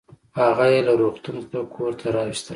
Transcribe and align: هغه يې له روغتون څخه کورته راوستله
هغه 0.39 0.65
يې 0.73 0.79
له 0.87 0.93
روغتون 1.01 1.37
څخه 1.51 1.61
کورته 1.75 2.07
راوستله 2.15 2.49